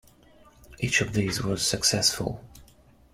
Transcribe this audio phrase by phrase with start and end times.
[0.79, 2.41] Each of these was successful.